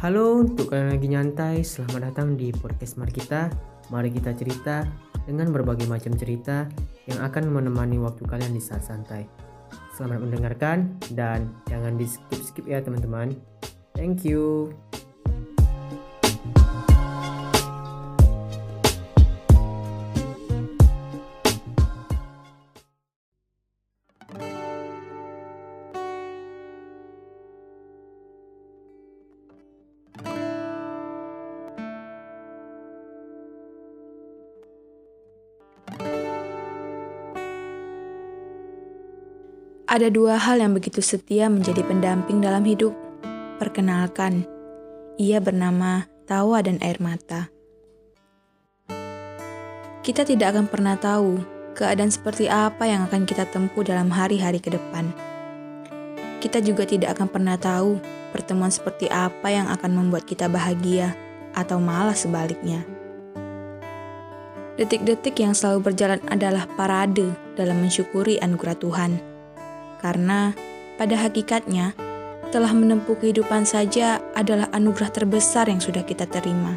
Halo 0.00 0.40
untuk 0.40 0.72
kalian 0.72 0.96
lagi 0.96 1.12
nyantai, 1.12 1.60
selamat 1.60 2.08
datang 2.08 2.32
di 2.32 2.48
podcast 2.56 2.96
Mari 2.96 3.12
Kita. 3.12 3.52
Mari 3.92 4.08
kita 4.08 4.32
cerita 4.32 4.88
dengan 5.28 5.52
berbagai 5.52 5.84
macam 5.84 6.16
cerita 6.16 6.64
yang 7.04 7.20
akan 7.20 7.52
menemani 7.52 8.00
waktu 8.00 8.24
kalian 8.24 8.56
di 8.56 8.64
saat 8.64 8.80
santai. 8.80 9.28
Selamat 9.92 10.24
mendengarkan 10.24 10.96
dan 11.12 11.52
jangan 11.68 12.00
di 12.00 12.08
skip-skip 12.08 12.64
ya 12.64 12.80
teman-teman. 12.80 13.36
Thank 13.92 14.24
you. 14.24 14.72
Ada 39.90 40.06
dua 40.06 40.38
hal 40.38 40.62
yang 40.62 40.70
begitu 40.70 41.02
setia 41.02 41.50
menjadi 41.50 41.82
pendamping 41.82 42.38
dalam 42.38 42.62
hidup. 42.62 42.94
Perkenalkan, 43.58 44.46
ia 45.18 45.42
bernama 45.42 46.06
tawa 46.30 46.62
dan 46.62 46.78
air 46.78 47.02
mata. 47.02 47.50
Kita 50.06 50.22
tidak 50.22 50.54
akan 50.54 50.70
pernah 50.70 50.94
tahu 50.94 51.42
keadaan 51.74 52.06
seperti 52.06 52.46
apa 52.46 52.86
yang 52.86 53.10
akan 53.10 53.26
kita 53.26 53.50
tempuh 53.50 53.82
dalam 53.82 54.14
hari-hari 54.14 54.62
ke 54.62 54.70
depan. 54.70 55.10
Kita 56.38 56.62
juga 56.62 56.86
tidak 56.86 57.18
akan 57.18 57.26
pernah 57.26 57.58
tahu 57.58 57.98
pertemuan 58.30 58.70
seperti 58.70 59.10
apa 59.10 59.50
yang 59.50 59.66
akan 59.74 59.90
membuat 59.90 60.22
kita 60.22 60.46
bahagia 60.46 61.18
atau 61.50 61.82
malah 61.82 62.14
sebaliknya. 62.14 62.86
Detik-detik 64.78 65.34
yang 65.42 65.50
selalu 65.50 65.90
berjalan 65.90 66.22
adalah 66.30 66.70
parade 66.78 67.34
dalam 67.58 67.82
mensyukuri 67.82 68.38
anugerah 68.38 68.78
Tuhan 68.78 69.29
karena 70.00 70.56
pada 70.96 71.16
hakikatnya 71.16 71.92
telah 72.50 72.74
menempuh 72.74 73.14
kehidupan 73.14 73.62
saja 73.62 74.18
adalah 74.34 74.66
anugerah 74.74 75.14
terbesar 75.14 75.70
yang 75.70 75.78
sudah 75.78 76.02
kita 76.02 76.26
terima. 76.26 76.74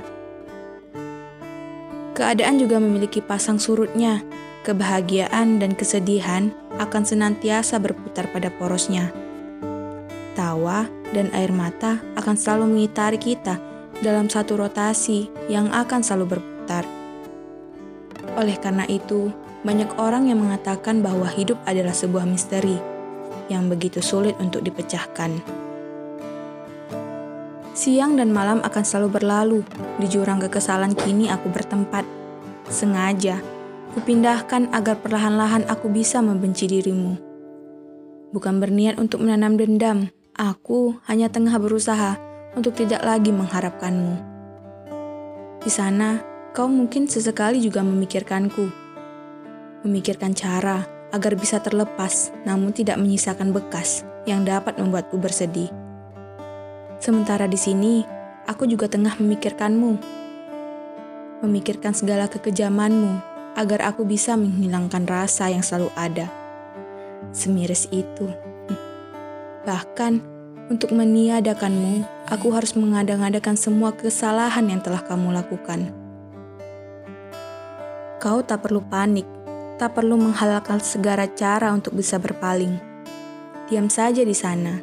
Keadaan 2.13 2.61
juga 2.61 2.77
memiliki 2.77 3.25
pasang 3.25 3.57
surutnya, 3.57 4.21
kebahagiaan 4.61 5.57
dan 5.57 5.73
kesedihan 5.73 6.53
akan 6.77 7.01
senantiasa 7.01 7.81
berputar 7.81 8.29
pada 8.29 8.53
porosnya. 8.53 9.09
Tawa 10.37 10.85
dan 11.09 11.33
air 11.33 11.49
mata 11.49 11.97
akan 12.13 12.37
selalu 12.37 12.77
mengitari 12.77 13.17
kita 13.17 13.57
dalam 14.05 14.29
satu 14.29 14.61
rotasi 14.61 15.25
yang 15.49 15.73
akan 15.73 16.05
selalu 16.05 16.37
berputar. 16.37 16.85
Oleh 18.37 18.57
karena 18.61 18.85
itu, 18.85 19.33
banyak 19.65 19.89
orang 19.97 20.29
yang 20.29 20.37
mengatakan 20.37 21.01
bahwa 21.01 21.25
hidup 21.25 21.57
adalah 21.65 21.93
sebuah 21.93 22.29
misteri 22.29 22.92
yang 23.51 23.67
begitu 23.71 23.99
sulit 23.99 24.37
untuk 24.39 24.63
dipecahkan. 24.63 25.43
Siang 27.73 28.21
dan 28.21 28.29
malam 28.29 28.61
akan 28.61 28.83
selalu 28.85 29.09
berlalu, 29.17 29.59
di 29.97 30.05
jurang 30.05 30.37
kekesalan 30.37 30.93
kini 30.93 31.33
aku 31.33 31.49
bertempat. 31.49 32.05
Sengaja, 32.69 33.41
kupindahkan 33.97 34.69
agar 34.69 35.01
perlahan-lahan 35.01 35.65
aku 35.65 35.89
bisa 35.89 36.21
membenci 36.21 36.69
dirimu. 36.69 37.17
Bukan 38.29 38.61
berniat 38.61 39.01
untuk 39.01 39.25
menanam 39.25 39.57
dendam, 39.57 40.13
aku 40.37 41.01
hanya 41.09 41.33
tengah 41.33 41.57
berusaha 41.57 42.21
untuk 42.53 42.77
tidak 42.77 43.01
lagi 43.01 43.33
mengharapkanmu. 43.33 44.15
Di 45.65 45.71
sana, 45.73 46.21
kau 46.53 46.69
mungkin 46.69 47.09
sesekali 47.09 47.57
juga 47.57 47.81
memikirkanku. 47.81 48.69
Memikirkan 49.81 50.37
cara 50.37 50.92
agar 51.13 51.37
bisa 51.37 51.61
terlepas 51.61 52.33
namun 52.43 52.73
tidak 52.73 52.97
menyisakan 52.97 53.53
bekas 53.53 54.01
yang 54.25 54.41
dapat 54.41 54.75
membuatku 54.81 55.21
bersedih. 55.21 55.69
Sementara 56.97 57.45
di 57.45 57.59
sini, 57.59 58.01
aku 58.49 58.65
juga 58.65 58.89
tengah 58.89 59.13
memikirkanmu. 59.21 60.01
Memikirkan 61.45 61.93
segala 61.93 62.25
kekejamanmu 62.25 63.19
agar 63.53 63.93
aku 63.93 64.07
bisa 64.07 64.33
menghilangkan 64.33 65.05
rasa 65.05 65.53
yang 65.53 65.61
selalu 65.61 65.93
ada. 65.93 66.25
Semiris 67.35 67.91
itu. 67.93 68.31
Bahkan, 69.67 70.13
untuk 70.71 70.95
meniadakanmu, 70.95 72.07
aku 72.31 72.55
harus 72.55 72.73
mengadang-adakan 72.73 73.59
semua 73.59 73.91
kesalahan 73.91 74.63
yang 74.71 74.79
telah 74.79 75.03
kamu 75.03 75.35
lakukan. 75.35 75.91
Kau 78.23 78.39
tak 78.39 78.63
perlu 78.63 78.79
panik 78.87 79.27
tak 79.83 79.99
perlu 79.99 80.15
menghalalkan 80.15 80.79
segala 80.79 81.27
cara 81.27 81.75
untuk 81.75 81.91
bisa 81.91 82.15
berpaling. 82.15 82.79
Diam 83.67 83.91
saja 83.91 84.23
di 84.23 84.31
sana, 84.31 84.79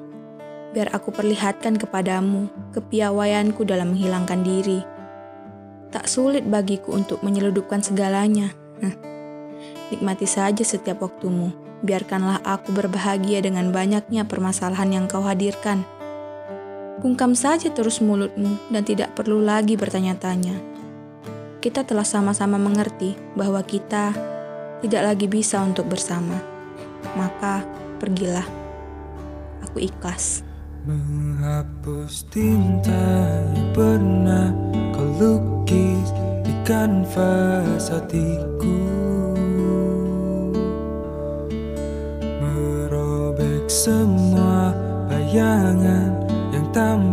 biar 0.77 0.93
aku 0.93 1.09
perlihatkan 1.09 1.81
kepadamu 1.81 2.53
kepiawaianku 2.77 3.65
dalam 3.65 3.97
menghilangkan 3.97 4.44
diri. 4.44 4.84
Tak 5.89 6.05
sulit 6.05 6.44
bagiku 6.44 6.93
untuk 6.93 7.25
menyeludupkan 7.25 7.81
segalanya. 7.81 8.53
Nikmati 9.89 10.28
saja 10.28 10.60
setiap 10.60 11.00
waktumu. 11.00 11.49
Biarkanlah 11.81 12.44
aku 12.44 12.77
berbahagia 12.77 13.41
dengan 13.41 13.72
banyaknya 13.72 14.28
permasalahan 14.28 14.93
yang 14.93 15.05
kau 15.09 15.25
hadirkan. 15.25 15.81
Bungkam 17.00 17.33
saja 17.33 17.72
terus 17.72 18.05
mulutmu 18.05 18.69
dan 18.69 18.84
tidak 18.84 19.16
perlu 19.16 19.41
lagi 19.41 19.81
bertanya-tanya. 19.81 20.60
Kita 21.65 21.89
telah 21.89 22.05
sama-sama 22.05 22.60
mengerti 22.60 23.16
bahwa 23.33 23.65
kita 23.65 24.30
tidak 24.81 25.03
lagi 25.13 25.27
bisa 25.29 25.61
untuk 25.61 25.93
bersama, 25.93 26.41
maka 27.13 27.65
pergilah. 28.01 28.45
Aku 29.69 29.81
ikhlas. 29.81 30.41
Menghapus 30.89 32.25
tinta 32.33 33.05
yang 33.53 33.69
pernah 33.77 34.49
kau 34.97 35.05
lukis 35.21 36.09
di 36.41 36.57
kanvas 36.65 37.93
hatiku 37.93 38.81
Merobek 42.41 43.69
semua 43.69 44.73
bayangan 45.13 46.17
yang 46.57 46.65
tampak 46.73 47.09